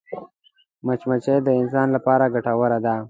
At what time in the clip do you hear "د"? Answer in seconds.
1.43-1.49